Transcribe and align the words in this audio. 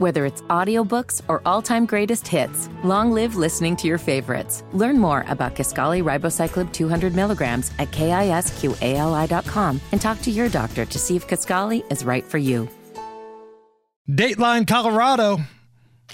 Whether 0.00 0.24
it's 0.24 0.40
audiobooks 0.48 1.20
or 1.28 1.42
all-time 1.44 1.84
greatest 1.84 2.26
hits, 2.26 2.70
long 2.82 3.12
live 3.12 3.36
listening 3.36 3.76
to 3.76 3.86
your 3.86 3.98
favorites. 3.98 4.64
Learn 4.72 4.98
more 4.98 5.26
about 5.28 5.54
Kisqali 5.54 6.02
Ribociclib 6.02 6.72
200 6.72 7.14
milligrams 7.14 7.70
at 7.78 7.90
kisqali.com 7.90 9.78
and 9.92 10.00
talk 10.00 10.22
to 10.22 10.30
your 10.30 10.48
doctor 10.48 10.86
to 10.86 10.98
see 10.98 11.16
if 11.16 11.28
Kisqali 11.28 11.84
is 11.92 12.02
right 12.02 12.24
for 12.24 12.38
you. 12.38 12.66
Dateline, 14.08 14.66
Colorado. 14.66 15.36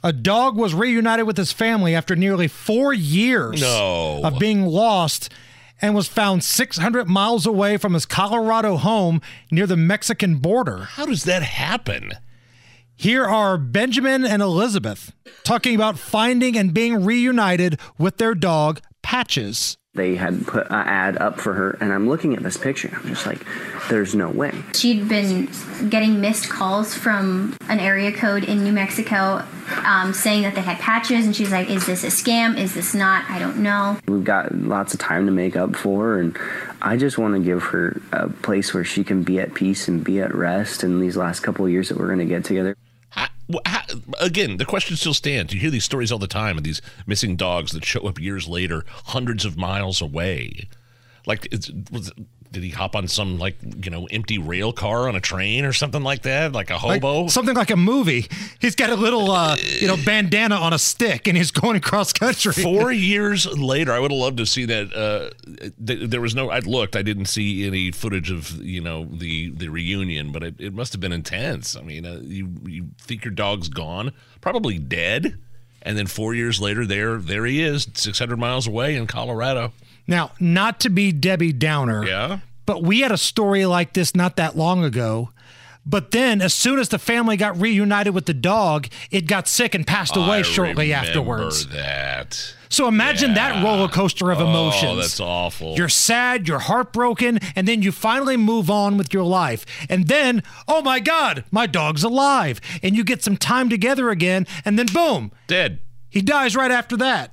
A 0.03 0.13
dog 0.13 0.57
was 0.57 0.75
reunited 0.75 1.25
with 1.29 1.37
his 1.37 1.53
family 1.53 1.95
after 1.95 2.17
nearly 2.17 2.49
four 2.49 2.93
years 2.93 3.61
No. 3.61 4.21
of 4.25 4.41
being 4.41 4.67
lost 4.67 5.33
and 5.81 5.95
was 5.95 6.09
found 6.09 6.43
600 6.43 7.07
miles 7.09 7.47
away 7.47 7.77
from 7.77 7.95
his 7.95 8.05
Colorado 8.05 8.79
home 8.79 9.21
near 9.53 9.69
the 9.69 9.77
Mexican 9.77 10.39
border. 10.39 10.89
How 10.91 11.07
does 11.07 11.23
that 11.23 11.45
happen? 11.45 12.11
Here 12.99 13.27
are 13.27 13.59
Benjamin 13.59 14.25
and 14.25 14.41
Elizabeth 14.41 15.13
talking 15.45 15.75
about 15.75 15.99
finding 15.99 16.57
and 16.57 16.73
being 16.73 17.05
reunited 17.05 17.79
with 17.99 18.17
their 18.17 18.35
dog, 18.35 18.81
Patches. 19.03 19.77
They 19.95 20.17
had 20.17 20.47
put 20.47 20.67
an 20.69 20.75
ad 20.87 21.19
up 21.19 21.39
for 21.39 21.53
her, 21.53 21.77
and 21.81 21.93
I'm 21.93 22.09
looking 22.09 22.35
at 22.35 22.43
this 22.43 22.57
picture. 22.57 22.91
I'm 22.95 23.09
just 23.09 23.27
like, 23.27 23.45
there's 23.91 24.15
no 24.15 24.31
way. 24.31 24.53
She'd 24.75 25.11
been 25.11 25.51
getting 25.91 26.23
missed 26.23 26.49
calls 26.49 26.95
from 26.95 27.55
an 27.69 27.81
area 27.81 28.13
code 28.13 28.45
in 28.45 28.65
New 28.65 28.73
Mexico 28.73 29.45
um, 29.87 30.13
saying 30.13 30.43
that 30.43 30.55
they 30.55 30.61
had 30.61 30.79
patches, 30.79 31.25
and 31.25 31.35
she's 31.35 31.51
like, 31.51 31.71
Is 31.71 31.87
this 31.87 32.05
a 32.05 32.09
scam? 32.09 32.59
Is 32.59 32.75
this 32.75 32.95
not? 32.95 33.25
I 33.31 33.39
don't 33.39 33.59
know. 33.59 33.99
We've 34.07 34.25
got 34.25 34.55
lots 34.55 34.93
of 34.93 35.01
time 35.01 35.27
to 35.27 35.33
make 35.33 35.57
up 35.57 35.75
for 35.77 36.05
her, 36.05 36.21
and 36.21 36.37
I 36.83 36.97
just 36.97 37.17
want 37.17 37.35
to 37.35 37.41
give 37.41 37.63
her 37.63 38.01
a 38.13 38.29
place 38.29 38.75
where 38.75 38.85
she 38.85 39.05
can 39.05 39.23
be 39.23 39.39
at 39.39 39.55
peace 39.55 39.89
and 39.89 40.05
be 40.05 40.21
at 40.21 40.35
rest 40.35 40.85
in 40.85 41.01
these 41.01 41.17
last 41.17 41.41
couple 41.41 41.65
of 41.65 41.71
years 41.71 41.89
that 41.89 41.99
we're 41.99 42.09
going 42.09 42.19
to 42.19 42.25
get 42.27 42.45
together. 42.45 42.77
How, 43.11 43.29
how, 43.65 43.83
again, 44.21 44.57
the 44.57 44.65
question 44.65 44.97
still 44.97 45.15
stands. 45.15 45.55
You 45.55 45.61
hear 45.61 45.71
these 45.71 45.85
stories 45.85 46.11
all 46.11 46.19
the 46.19 46.27
time 46.27 46.59
of 46.59 46.65
these 46.65 46.83
missing 47.07 47.37
dogs 47.37 47.73
that 47.73 47.85
show 47.85 48.01
up 48.01 48.21
years 48.21 48.49
later, 48.49 48.85
hundreds 48.89 49.45
of 49.45 49.57
miles 49.57 50.03
away. 50.03 50.69
Like, 51.27 51.49
it's, 51.51 51.71
was, 51.91 52.13
did 52.53 52.63
he 52.63 52.71
hop 52.71 52.95
on 52.95 53.09
some 53.09 53.39
like 53.39 53.57
you 53.85 53.91
know 53.91 54.07
empty 54.11 54.39
rail 54.39 54.73
car 54.73 55.09
on 55.09 55.17
a 55.17 55.21
train 55.21 55.65
or 55.65 55.73
something 55.73 56.03
like 56.03 56.23
that, 56.23 56.53
like 56.53 56.71
a 56.71 56.75
Like, 56.75 57.03
hobo? 57.03 57.27
something 57.27 57.57
like 57.57 57.71
a 57.71 57.77
movie. 57.77 58.27
He's 58.61 58.77
got 58.77 58.89
a 58.91 58.95
little, 58.95 59.31
uh, 59.33 59.57
you 59.81 59.89
know, 59.89 59.97
bandana 60.07 60.55
on 60.55 60.73
a 60.73 60.79
stick, 60.79 61.27
and 61.27 61.37
he's 61.37 61.51
going 61.51 61.77
across 61.77 62.13
country. 62.13 62.53
Four 62.53 62.93
years 63.13 63.47
later, 63.59 63.93
I 63.93 63.99
would 63.99 64.13
have 64.13 64.19
loved 64.21 64.37
to 64.39 64.47
see 64.47 64.65
that. 64.67 64.95
Uh, 64.95 65.31
th- 65.85 66.09
there 66.09 66.21
was 66.21 66.35
no. 66.37 66.49
I 66.49 66.61
looked. 66.61 66.95
I 66.97 67.03
didn't 67.03 67.27
see 67.27 67.67
any 67.67 67.91
footage 67.91 68.31
of 68.31 68.63
you 68.63 68.81
know 68.81 69.05
the 69.05 69.51
the 69.51 69.69
reunion, 69.69 70.31
but 70.31 70.45
it, 70.45 70.55
it 70.61 70.73
must 70.73 70.93
have 70.93 71.01
been 71.01 71.13
intense. 71.13 71.77
I 71.77 71.83
mean, 71.83 72.07
uh, 72.07 72.21
you 72.23 72.49
you 72.65 72.87
think 73.01 73.25
your 73.25 73.35
dog's 73.35 73.69
gone, 73.69 74.13
probably 74.41 74.79
dead, 74.79 75.37
and 75.83 75.99
then 75.99 76.07
four 76.07 76.33
years 76.35 76.61
later, 76.61 76.87
there 76.87 77.19
there 77.19 77.45
he 77.45 77.61
is, 77.63 77.89
six 77.95 78.21
hundred 78.21 78.39
miles 78.39 78.67
away 78.69 78.95
in 78.95 79.09
Colorado. 79.09 79.73
Now, 80.07 80.33
not 80.39 80.81
to 80.81 80.91
be 80.91 81.13
Debbie 81.13 81.53
Downer, 81.53 82.07
Yeah. 82.07 82.39
but 82.65 82.83
we 82.83 83.01
had 83.01 83.13
a 83.13 83.19
story 83.19 83.67
like 83.67 83.93
this 83.93 84.15
not 84.15 84.37
that 84.37 84.57
long 84.57 84.85
ago. 84.85 85.31
But 85.89 86.11
then, 86.11 86.43
as 86.43 86.53
soon 86.53 86.81
as 86.81 86.89
the 86.89 86.99
family 86.99 87.37
got 87.37 87.61
reunited 87.61 88.13
with 88.13 88.27
the 88.27 88.35
dog, 88.35 88.89
it 89.13 89.29
got 89.29 89.47
sick 89.47 89.73
and 89.73 89.87
passed 89.87 90.17
away 90.17 90.39
I 90.39 90.43
shortly 90.43 90.87
remember 90.89 91.07
afterwards. 91.07 91.69
That. 91.69 92.55
So 92.69 92.89
imagine 92.89 93.35
that 93.35 93.63
roller 93.63 93.87
coaster 93.87 94.33
of 94.33 94.41
oh, 94.41 94.49
emotions. 94.49 94.93
Oh, 94.93 94.97
that's 94.97 95.21
awful. 95.21 95.77
You're 95.77 95.89
sad, 95.89 96.49
you're 96.49 96.59
heartbroken, 96.59 97.39
and 97.55 97.69
then 97.69 97.83
you 97.83 97.93
finally 97.93 98.37
move 98.37 98.69
on 98.69 98.99
with 98.99 99.15
your 99.15 99.23
life. 99.23 99.65
And 99.89 100.09
then, 100.09 100.43
oh 100.67 100.83
my 100.83 100.99
God, 100.99 101.45
my 101.53 101.69
dog's 101.69 102.03
alive. 102.03 102.61
And 102.83 102.97
you 102.97 103.05
get 103.05 103.23
some 103.23 103.37
time 103.37 103.69
together 103.69 104.11
again, 104.11 104.45
and 104.65 104.77
then 104.77 104.87
boom, 104.87 105.31
dead. 105.47 105.79
he 106.11 106.21
dies 106.21 106.57
right 106.57 106.73
after 106.73 106.97
that. 106.97 107.33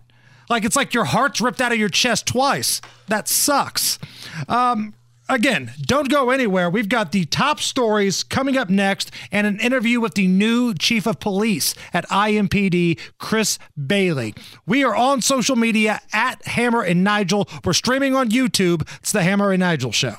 Like 0.53 0.65
it's 0.65 0.75
like 0.75 0.93
your 0.93 1.05
heart's 1.05 1.41
ripped 1.41 1.61
out 1.61 1.71
of 1.71 1.79
your 1.79 1.89
chest 1.89 2.27
twice. 2.27 2.79
That 3.07 3.27
sucks. 3.27 3.97
Um, 4.47 4.93
again, 5.27 5.71
don't 5.81 6.09
go 6.09 6.29
anywhere. 6.29 6.69
We've 6.69 6.87
got 6.87 7.11
the 7.11 7.25
top 7.25 7.59
stories 7.59 8.21
coming 8.21 8.55
up 8.55 8.69
next 8.69 9.09
and 9.31 9.47
an 9.47 9.59
interview 9.59 9.99
with 9.99 10.13
the 10.13 10.27
new 10.27 10.75
chief 10.75 11.07
of 11.07 11.19
police 11.19 11.73
at 11.91 12.07
IMPD, 12.09 12.99
Chris 13.17 13.57
Bailey. 13.87 14.35
We 14.67 14.83
are 14.83 14.95
on 14.95 15.23
social 15.23 15.55
media 15.55 15.99
at 16.13 16.45
Hammer 16.45 16.83
and 16.83 17.03
Nigel. 17.03 17.49
We're 17.65 17.73
streaming 17.73 18.15
on 18.15 18.29
YouTube. 18.29 18.87
It's 18.99 19.11
the 19.11 19.23
Hammer 19.23 19.51
and 19.51 19.61
Nigel 19.61 19.91
Show. 19.91 20.17